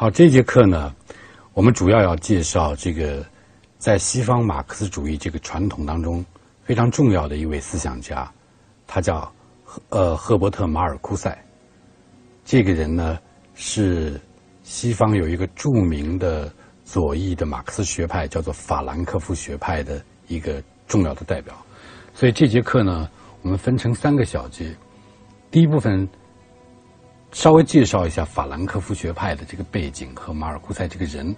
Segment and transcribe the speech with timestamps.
[0.00, 0.94] 好，这节课呢，
[1.52, 3.22] 我们主要要介绍这个
[3.76, 6.24] 在西方马克思主义这个传统当中
[6.62, 8.26] 非常重要的一位思想家，
[8.86, 9.30] 他叫
[9.90, 11.38] 呃赫伯特·马尔库塞。
[12.46, 13.18] 这个人呢
[13.52, 14.18] 是
[14.62, 16.50] 西方有一个著名的
[16.82, 21.54] 左翼的马克思学派，叫做法兰克福学派的一个重要的代表。
[22.14, 23.06] 所以这节课呢，
[23.42, 24.74] 我们分成三个小节。
[25.50, 26.08] 第一部分
[27.32, 31.34] 稍微介绍一下法兰克福学派的这个背景和马尔库塞这个人。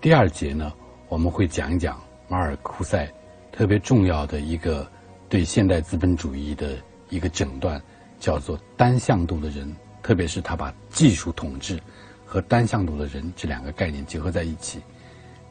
[0.00, 0.72] 第二节呢，
[1.08, 3.10] 我们会讲一讲马尔库塞
[3.50, 4.86] 特别重要的一个
[5.28, 6.76] 对现代资本主义的
[7.08, 7.80] 一个诊断，
[8.20, 11.80] 叫做单向度的人，特别是他把技术统治
[12.24, 14.80] 和单向度的人这两个概念结合在一起。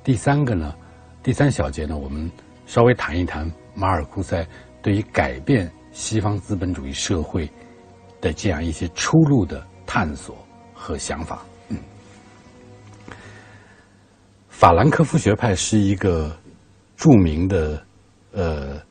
[0.04, 0.74] 第三个呢，
[1.24, 2.32] 第三小节呢，我们
[2.68, 4.48] 稍微谈一谈马尔库塞
[4.84, 7.50] 对于改变西方资本主义社会。
[8.22, 10.38] 的这样一些出路的探索
[10.74, 11.44] 和想法。
[11.70, 11.78] 嗯，
[14.50, 16.36] 法兰克福学派是一个
[16.96, 17.86] 著名的
[18.32, 18.82] 呃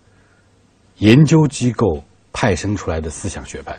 [0.96, 2.02] 研究机构
[2.32, 3.78] 派生出来的思想学派。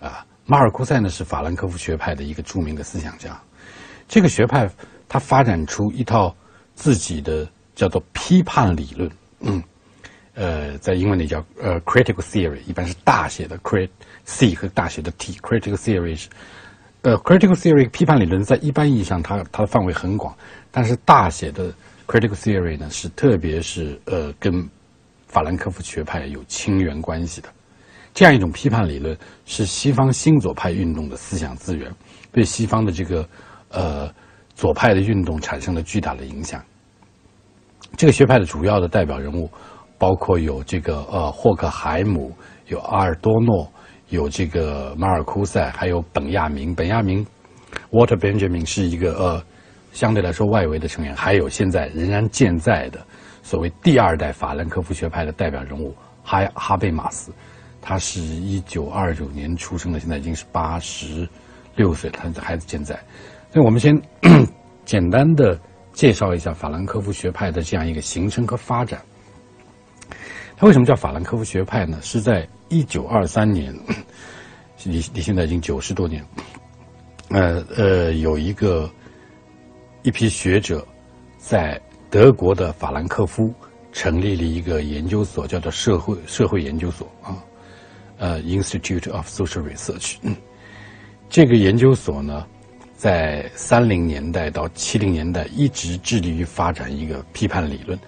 [0.00, 3.40] 啊，马尔库塞呢是法兰克福学派的一个著名的思想家。
[4.06, 4.70] 这个学派
[5.08, 6.34] 他发展出一套
[6.74, 9.10] 自己的叫做批判理论。
[9.40, 9.62] 嗯，
[10.34, 13.88] 呃，在英文里叫呃 critical theory，一般是大写的 crit。
[14.26, 16.30] C 和大写的 T，critical theory 是，
[17.02, 20.34] 呃，critical theory 批判理论在一般意义上，它它的范围很广，
[20.70, 21.70] 但是大写的
[22.06, 24.66] critical theory 呢，是特别是呃跟
[25.26, 27.50] 法兰克福学派有亲缘关系的，
[28.14, 31.94] 这样一种批判理论是西方新左派运动的思想资源，
[32.32, 33.28] 对西方的这个
[33.68, 34.10] 呃
[34.54, 36.64] 左派的运动产生了巨大的影响。
[37.98, 39.50] 这个学派的主要的代表人物
[40.04, 42.30] 包括有这个呃霍克海姆，
[42.66, 43.66] 有阿尔多诺。
[44.10, 46.74] 有这个马尔库塞，还有本亚明。
[46.74, 47.26] 本亚明
[47.90, 49.42] ，Water Benjamin 是一个呃，
[49.92, 51.16] 相对来说外围的成员。
[51.16, 53.00] 还有现在仍然健在的
[53.42, 57.32] 所谓第二代法兰克福学派的代表人物哈哈贝马斯，
[57.80, 61.26] 他是一九二九年出生的，现在已经是八十
[61.76, 62.94] 六岁，他的孩子健在。
[63.50, 63.98] 所以我们先
[64.84, 65.58] 简单的
[65.94, 69.00] 介绍一下法兰克福学派的这样一个形成和发展。
[70.64, 71.98] 为什么叫法兰克福学派呢？
[72.00, 73.70] 是在一九二三年，
[74.82, 76.24] 你你现在已经九十多年。
[77.28, 78.90] 呃呃，有一个
[80.04, 80.82] 一批学者
[81.36, 83.52] 在德国的法兰克福
[83.92, 87.36] 成立了一个研究所，叫做社会社会研究所啊，
[88.16, 90.16] 呃，Institute of Social Research。
[91.28, 92.46] 这个研究所呢，
[92.96, 97.98] 在三零年代到七零年代一直致力于发展一个批判理论。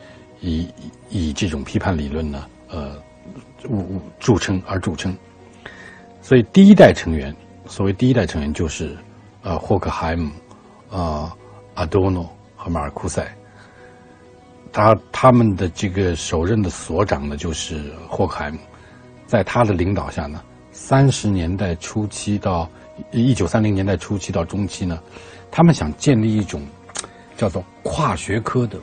[0.46, 0.68] 以
[1.10, 2.96] 以这种批判理论呢，呃，
[3.58, 3.68] 著
[4.20, 5.14] 著称而著称。
[6.22, 7.34] 所以第一代成员，
[7.66, 8.96] 所谓第一代成员就是
[9.42, 10.30] 呃霍克海姆、
[10.90, 11.34] 啊
[11.74, 13.26] 阿多诺和马尔库塞。
[14.72, 18.58] 他他们的这个首任的所长呢，就是霍克海姆。
[19.26, 20.40] 在他的领导下呢，
[20.70, 22.70] 三十年代初期到
[23.10, 25.02] 一九三零年代初期到中期呢，
[25.50, 26.64] 他们想建立一种
[27.36, 28.78] 叫做跨学科的。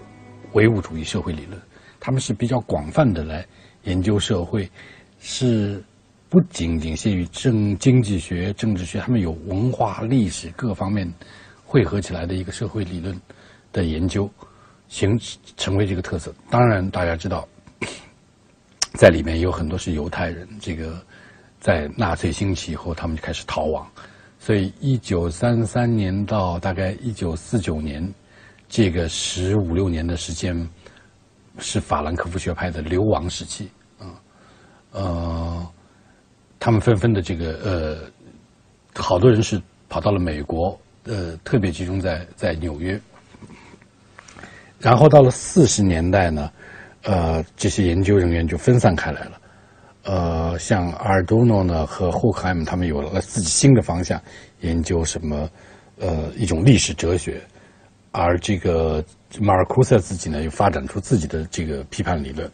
[0.53, 1.59] 唯物主义社会理论，
[1.99, 3.45] 他们是比较广泛的来
[3.83, 4.69] 研究社会，
[5.19, 5.83] 是
[6.29, 11.11] 不仅仅限于政经济学、政治学，他们有文化、历史各方面
[11.65, 13.19] 汇合起来的一个社会理论
[13.71, 14.29] 的研究，
[14.87, 15.19] 形
[15.57, 16.33] 成为这个特色。
[16.49, 17.47] 当然，大家知道，
[18.93, 21.03] 在里面有很多是犹太人，这个
[21.59, 23.87] 在纳粹兴起以后，他们就开始逃亡，
[24.39, 28.13] 所以一九三三年到大概一九四九年。
[28.75, 30.67] 这个十五六年的时间，
[31.59, 33.69] 是法兰克福学派的流亡时期
[33.99, 34.17] 啊，
[34.93, 35.67] 呃，
[36.59, 37.97] 他们纷纷的这个呃，
[38.99, 42.99] 好多人是跑到了美国，呃，特别集中在在纽约。
[44.79, 46.51] 然后到了四十年代呢，
[47.03, 49.41] 呃，这些研究人员就分散开来了，
[50.05, 54.19] 呃，像阿尔多诺呢和霍克海姆他们有了自己新的方向，
[54.61, 55.47] 研究什么
[55.99, 57.39] 呃一种历史哲学。
[58.13, 59.03] 而这个
[59.41, 62.49] 马尔库塞自己呢，又发展出自己的这个批判理论。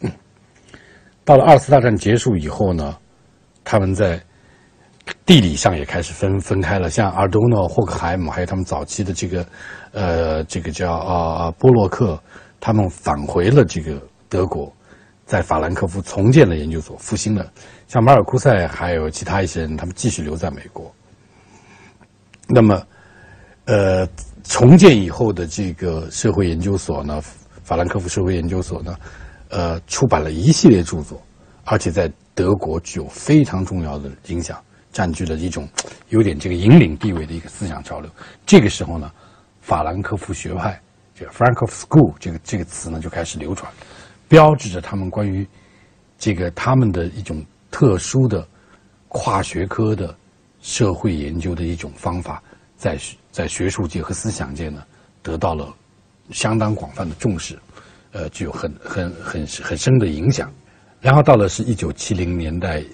[1.24, 2.96] 到了二次大战结束以后呢，
[3.62, 4.20] 他们在
[5.24, 6.88] 地理上也开始分分开了。
[6.88, 9.46] 像阿多诺、霍克海姆，还有他们早期的这个
[9.92, 12.20] 呃，这个叫啊波洛克，
[12.58, 14.72] 他们返回了这个德国，
[15.26, 17.52] 在法兰克福重建了研究所，复兴了。
[17.86, 20.90] 像马尔库塞还有其他一些人，他们继续留在美国。
[22.48, 22.82] 那么，
[23.66, 24.08] 呃。
[24.42, 27.22] 重建以后的这个社会研究所呢，
[27.62, 28.96] 法兰克福社会研究所呢，
[29.50, 31.22] 呃，出版了一系列著作，
[31.64, 34.58] 而且在德国具有非常重要的影响。
[34.92, 35.68] 占据了一种
[36.08, 38.10] 有点这个引领地位的一个思想潮流。
[38.44, 39.12] 这个时候呢，
[39.60, 40.80] 法兰克福学派
[41.14, 43.70] 这个 Frank of School 这个这个词呢就开始流传，
[44.26, 45.46] 标志着他们关于
[46.18, 48.44] 这个他们的一种特殊的
[49.06, 50.12] 跨学科的
[50.60, 52.42] 社会研究的一种方法，
[52.76, 52.98] 在
[53.30, 54.82] 在学术界和思想界呢
[55.22, 55.72] 得到了
[56.32, 57.58] 相当广泛的重视，
[58.12, 60.52] 呃，具有很很很很深的影响。
[61.00, 62.84] 然后到了是一九七零年代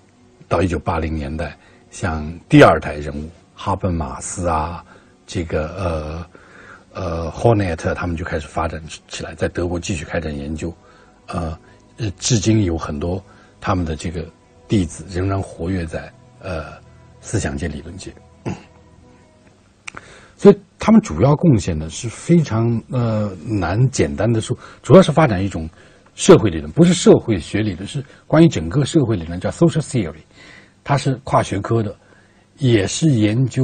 [0.48, 1.56] 到一九八零年代，
[1.90, 4.84] 像第二代人物哈本马斯啊，
[5.26, 6.26] 这个呃
[6.92, 10.72] 呃 Hornet 他们就开始发展起来，在德国继续开展研究，
[11.26, 11.58] 呃，
[12.18, 13.22] 至今有很多
[13.60, 14.24] 他们的这个
[14.68, 16.12] 弟子仍然活跃在
[16.42, 16.66] 呃
[17.20, 18.14] 思想界、理论界，
[20.36, 25.68] 所以他们主要贡献呢是非常呃难简单的说，主要是发展一种。
[26.14, 30.22] 社会理论不是社会学理论，是关于整个社会理论，叫 social theory，
[30.82, 31.94] 它是跨学科的，
[32.56, 33.62] 也是研究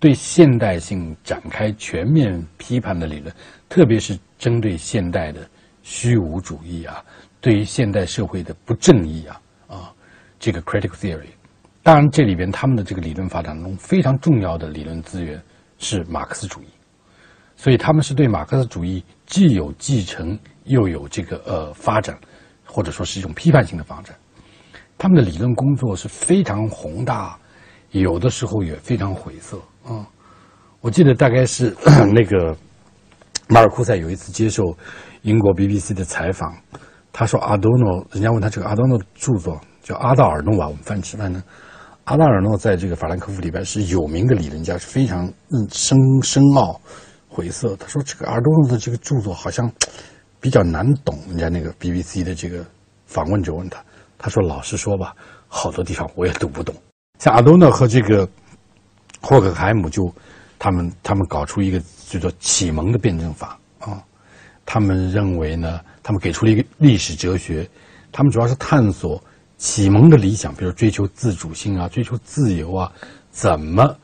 [0.00, 3.32] 对现代性展开全面批判的理论，
[3.68, 5.48] 特别是针对现代的
[5.84, 7.00] 虚无主义啊，
[7.40, 9.92] 对于现代社会的不正义啊啊，
[10.40, 11.28] 这个 critical theory。
[11.84, 15.40] 当然，这里边他们的这个理论发展中非常重要的理论资源
[15.80, 16.66] 是马克思主义，
[17.56, 20.38] 所以他们是对马克思主义既有继承。
[20.64, 22.16] 又有这个呃发展，
[22.64, 24.14] 或者说是一种批判性的发展。
[24.96, 27.36] 他们的理论工作是非常宏大，
[27.90, 30.06] 有的时候也非常晦涩啊。
[30.80, 31.74] 我记得大概是
[32.14, 32.56] 那个
[33.48, 34.62] 马尔库塞有一次接受
[35.22, 36.54] 英国 BBC 的采访，
[37.10, 41.42] 他说阿多诺，人家问他这个阿多诺的著作叫阿道尔诺吧，我们翻吃饭呢。
[42.10, 46.80] 阿道尔诺在这个法兰克福里边是有名的理论家，是非常嗯深深奥
[47.28, 47.76] 晦涩。
[47.76, 49.70] 他说这个阿多诺的这个著作好像。
[50.42, 52.64] 比较难懂，人家那个 BBC 的这个
[53.04, 53.84] 访问者问他，
[54.16, 55.14] 他说：“老实说吧，
[55.48, 56.74] 好多地方我也读不懂。”
[57.20, 58.26] 像阿多诺和这个
[59.20, 60.10] 霍克海姆就
[60.58, 61.78] 他们他们搞出一个
[62.08, 64.02] 叫做启蒙的辩证法啊，
[64.64, 67.68] 他们认为呢，他们给出了一个历史哲学，
[68.10, 69.22] 他们主要是探索
[69.60, 72.90] 启蒙的理想，比如追求自主性啊，追求自由啊，
[73.30, 73.94] 怎么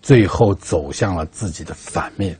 [0.00, 2.38] 最后走向了自己的反面。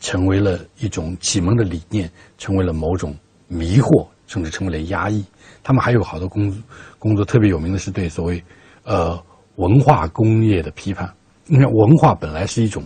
[0.00, 3.14] 成为了一种启蒙的理念，成为了某种
[3.46, 5.22] 迷惑，甚至成为了压抑。
[5.62, 6.62] 他们还有好多工
[6.98, 8.42] 工作特别有名的是对所谓
[8.84, 9.22] 呃
[9.56, 11.12] 文化工业的批判。
[11.44, 12.82] 你看，文化本来是一种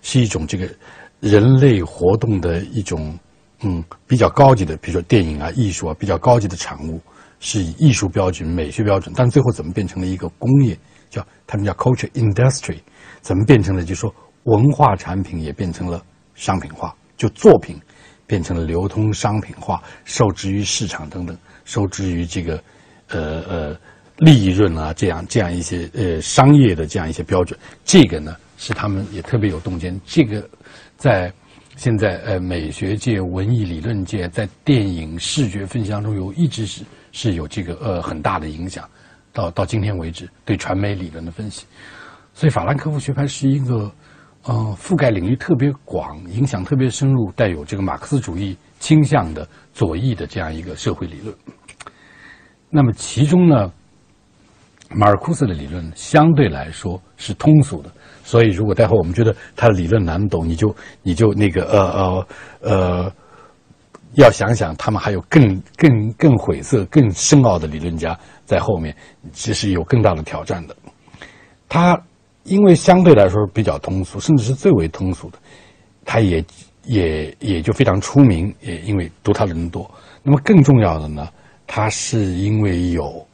[0.00, 0.68] 是一种这个
[1.18, 3.18] 人类活动的一种
[3.62, 7.00] 嗯比较高级的，比如说电影啊、艺术啊比较高级的产物，
[7.46, 10.76] 是以艺术标准、美学标准，但最后怎么变成了一个工业？
[11.08, 12.78] 叫他们叫 culture industry，
[13.20, 14.12] 怎么变成了就说？
[14.42, 16.02] 文化产品也变成了
[16.34, 17.80] 商品化，就作品
[18.26, 22.62] 变成了流通商品化，受制于市场等等，受制于这个
[23.08, 23.76] 呃呃
[24.18, 27.58] 利润啊，这样这样一些呃商业的这样一些标准。
[27.84, 30.00] 这个呢是他们也特别有洞见。
[30.04, 30.48] 这个
[30.96, 31.32] 在
[31.76, 36.82] 现在呃美学界、文艺理论界，在电影视觉分析当中有一直是
[37.12, 38.88] 是有这个呃很大的影响。
[39.32, 41.64] 到到今天为止，对传媒理论的分析，
[42.34, 43.90] 所以法兰克福学派是一个。
[44.48, 49.44] 呃，覆盖领域特别广，影响特别深入，带有这个马克思主义倾向的
[49.74, 51.34] 左翼的这样一个社会理论。
[52.70, 53.72] 那么其中呢，
[54.90, 57.90] 马尔库斯的理论相对来说是通俗的，
[58.24, 62.26] 所以如果待会我们觉得他的理论难懂，你就你就那个呃呃
[62.60, 63.12] 呃，
[64.14, 68.96] 要想想他们还有更更更晦涩、更深奥的理论家在后面，
[69.32, 70.76] 其实有更大的挑战的。
[71.68, 72.00] 他。
[72.48, 75.38] 因为相对来说比较通俗，甚至是最为通俗的，
[76.04, 76.44] 他也
[76.84, 79.90] 也也就非常出名，也因为读他的人多。
[80.22, 81.28] 那么更重要的呢，
[81.66, 83.26] 他是因为有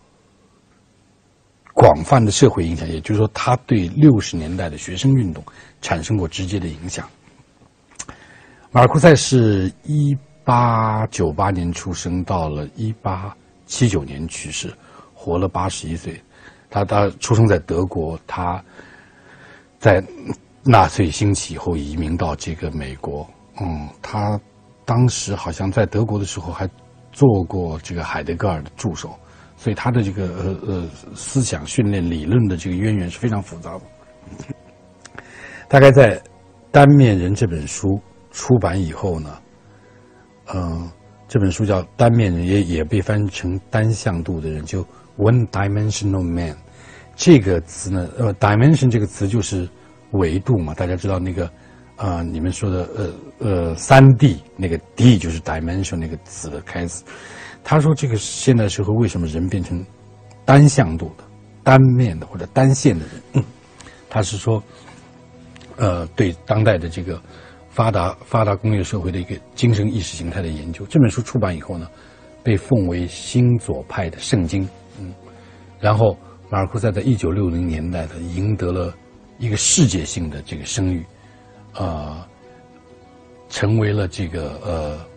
[1.83, 5.43] 广泛的社会影响，也就是说，他对六十年代的学生运动
[5.81, 7.11] 产生过直接的影响。
[8.71, 13.37] 马尔库塞是一八九八年出生，到了一八
[13.67, 14.73] 七九年去世，
[15.13, 16.23] 活了八十一岁。
[16.71, 18.63] 他他出生在德国，他。
[19.81, 20.01] 在
[20.63, 23.29] 纳粹兴起以后，移民到这个美国。
[23.61, 24.41] 嗯，他
[24.85, 26.71] 当时好像在德国的时候还
[27.11, 29.19] 做过这个海德格尔的助手，
[29.63, 33.81] 所以他的这个呃呃思想训练理论的这个渊源是非常复杂的。
[35.71, 36.19] 大概在
[36.73, 38.01] 《单面人》这本书
[38.33, 39.39] 出版以后呢，
[40.53, 40.91] 嗯，
[41.29, 44.85] 这本书叫《单面人》，也也被翻成“单向度的人”，就
[45.17, 46.57] “one dimensional man”。
[47.15, 49.69] 这个词呢，呃，dimension 这个词就是
[50.11, 51.49] 维度嘛，大家知道那个，
[51.95, 57.05] 啊，你们说的呃呃三 D 那个 D 就是 dimension 那个词的开始。
[57.65, 59.85] 他说这个现代社会为什么人变成
[60.45, 61.25] 单向度的？
[61.65, 63.45] 单面的或者单线的人，
[64.11, 64.61] 他是说，
[65.77, 67.23] 呃，对当代的这个
[67.71, 70.85] 发达发达工业社会的一个精神意识形态的研究。
[70.87, 71.89] 这本书出版以后呢，
[72.43, 74.69] 被奉为新左派的圣经。
[74.99, 75.15] 嗯，
[75.79, 76.19] 然后
[76.51, 78.93] 马尔库塞在一九六零年代的赢得了
[79.39, 81.07] 一个世界性的这个声誉，
[81.75, 82.27] 啊，
[83.49, 85.12] 成为了这个呃。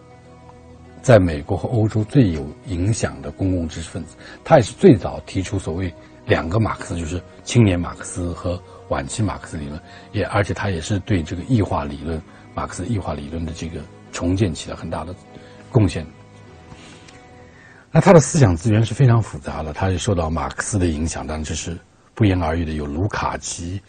[1.05, 5.93] 在美国和欧洲最有影响的公共知识分子，他也是最早提出所谓
[6.25, 8.59] 两个马克思，就是青年马克思和
[8.89, 9.79] 晚期马克思理论，
[10.13, 12.19] 也而且他也是对这个异化理论、
[12.55, 13.79] 马克思异化理论的这个
[14.12, 15.13] 重建起了很大的
[15.71, 16.03] 贡献。
[17.91, 21.77] 那他的思想资源是非常复杂的，他也受到马克思的影响，当然这是
[22.15, 22.71] 不言而喻的。
[22.71, 23.79] 有卢卡奇，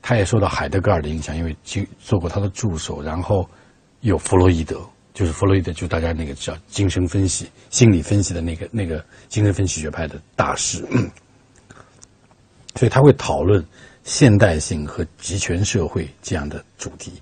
[0.00, 3.46] 他也受到海德格尔的影响，因为经做过他的助手，然后
[4.00, 4.80] 有弗洛伊德。
[5.16, 10.86] 就是弗洛伊德，就大家那个叫精神分析、心理分析的那个那个精神分析学派的大师，
[12.74, 13.64] 所以他会讨论
[14.04, 17.14] 现代性和集权社会这样的主题。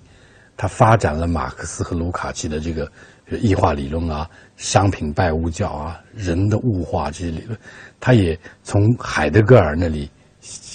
[0.57, 2.91] 他发展了马克思和卢卡奇的这个
[3.39, 7.57] 异化理论啊、商品拜物教啊、人的物化这些理论。
[8.01, 10.11] 他也从海德格尔那里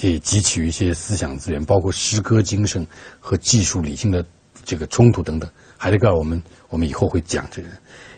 [0.00, 2.86] 也汲取一些思想资源，包括诗歌精神
[3.18, 4.24] 和技术理性的
[4.64, 5.50] 这个冲突等等。
[5.82, 7.68] 海德格尔，我们我们以后会讲这个，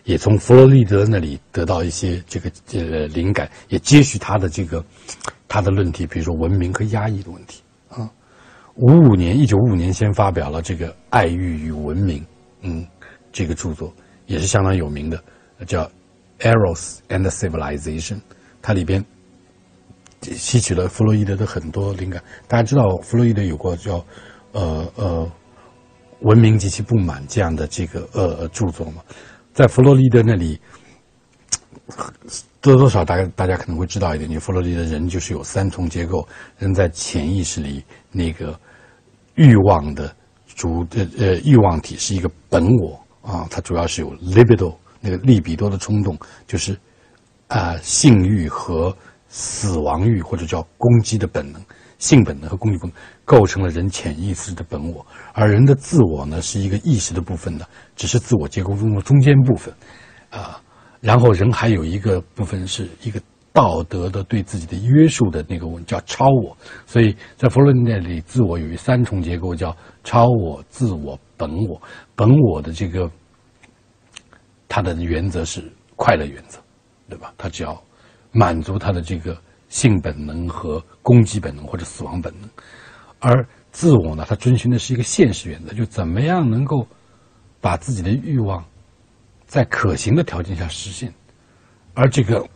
[0.02, 4.84] 也从弗洛伊德那里得到一些这个呃灵感，也接续他的这个
[5.46, 8.10] 他的论题，比如说文明和压抑的问题啊。
[8.74, 12.18] 五五年，一九五五年先发表了这个《爱欲与文明》，
[12.62, 12.84] 嗯，
[13.30, 13.94] 这个著作
[14.26, 15.22] 也是相当有名的，
[15.64, 15.84] 叫
[16.40, 18.16] 《Eros and Civilization》，
[18.60, 19.04] 它里边
[20.22, 22.20] 吸取了弗洛伊德的很多灵感。
[22.48, 24.04] 大家知道，弗洛伊德有过叫
[24.50, 25.30] 呃呃。
[26.22, 29.02] 文明及其不满这样的这个呃著作嘛，
[29.52, 30.60] 在弗洛伊德那里，
[32.60, 36.26] 多多少大家大家可能会知道一点，你弗洛伊德人就是有三重结构，
[36.58, 38.58] 人在潜意识里那个
[39.34, 40.14] 欲望的
[40.46, 46.78] 主呃呃欲望体是一个本我啊，它主要是有 libido 那个利比多的冲动，就是
[47.48, 48.96] 啊性欲和
[49.28, 51.60] 死亡欲或者叫攻击的本能。
[52.02, 59.72] 性本能和攻击本能构成了人潜意识的本我，而人的自我呢是一个意识的部分呢，只是自我结构中的中间部分，
[60.28, 60.60] 啊，
[61.00, 66.56] 然后人还有一个部分是一个道德的对自己的约束的那个问叫超我，
[66.86, 71.80] 所以在弗洛伊德里，自我有一三重结构，叫超我、自我、本我。
[72.16, 73.08] 本我的这个
[74.66, 76.58] 它的原则是快乐原则，
[77.08, 77.32] 对吧？
[77.38, 77.80] 他只要
[78.32, 79.40] 满足他的这个。
[79.72, 82.50] 性本能和攻击本能或者死亡本能，
[83.20, 86.86] 而自我呢，它遵循的是一个现实原则，就怎么样能够
[87.58, 88.62] 把自己的欲望
[89.46, 91.10] 在可行的条件下实现，
[91.94, 92.46] 而这个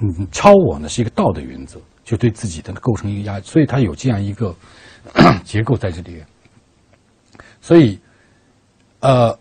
[0.00, 4.56] 嗯超我呢是一个道德原则，就对自己的构成一个压，所以它有这样一个
[5.44, 6.24] 结构在这里。
[7.60, 8.00] 所以，
[9.00, 9.38] 呃，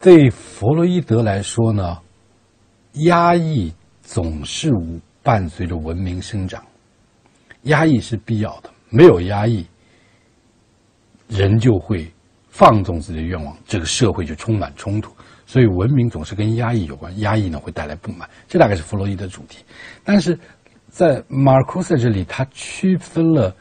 [0.00, 1.96] 对弗洛伊德来说呢，
[3.04, 5.00] 压抑总是无。
[5.22, 6.64] 伴随着文明生长，
[7.62, 8.70] 压抑是必要的。
[8.90, 9.66] 没有压抑，
[11.28, 12.10] 人就会
[12.50, 15.10] 放纵自己的愿望，这个社会就充满冲突。
[15.46, 17.18] 所以，文明总是跟压抑有关。
[17.20, 18.28] 压抑呢，会带来不满。
[18.48, 19.64] 这大概是弗洛伊德主题。
[20.04, 20.38] 但是
[20.88, 23.54] 在马尔库塞这里，他区分了，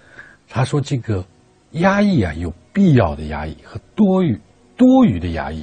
[0.49, 1.23] 他说这个
[1.71, 4.39] 压抑啊，有必要的压抑和多余
[4.75, 5.61] 多余的压抑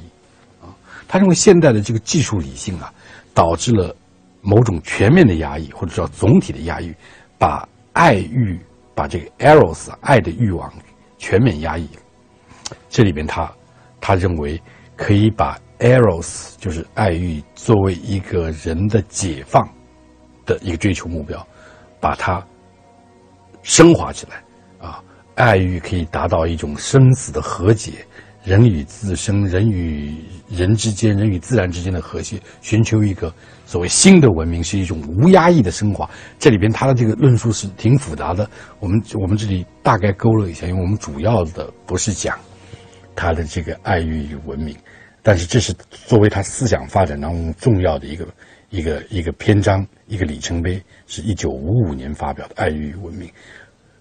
[0.61, 0.73] 啊。
[1.07, 2.93] 他认为现代的这个技术理性啊，
[3.33, 3.95] 导致了。
[4.41, 6.93] 某种全面的压抑，或者叫总体的压抑，
[7.37, 8.59] 把爱欲、
[8.95, 10.71] 把这个 eros 爱的欲望
[11.17, 11.89] 全面压抑。
[12.89, 13.51] 这里边他
[13.99, 14.61] 他认为
[14.95, 19.67] 可以把 eros 就是爱欲作为一个人的解放
[20.45, 21.45] 的一个追求目标，
[21.99, 22.45] 把它
[23.61, 24.43] 升华起来
[24.87, 25.03] 啊，
[25.35, 28.05] 爱欲可以达到一种生死的和解。
[28.49, 30.11] 人与自身、人与
[30.49, 33.31] 人之间、人与自然之间的和谐，寻求一个
[33.63, 36.09] 所谓新的文明，是一种无压抑的升华。
[36.39, 38.49] 这里边他的这个论述是挺复杂的。
[38.79, 42.39] 我们我们这里大概勾勒一下，因为我们主要的不是讲
[43.15, 44.75] 他的这个爱欲与文明，
[45.21, 48.27] 但是这是作为他思想发展当中重要的一个
[48.71, 53.27] 一个一个篇章、一个里程碑，是一九五五年发表的《爱欲与文明》。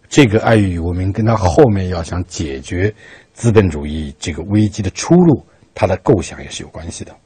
[0.09, 2.95] 这个爱欲与文明跟他后面要想解决。
[3.39, 7.17] 资本主义这个危机的出路，它的构想也是有关系的。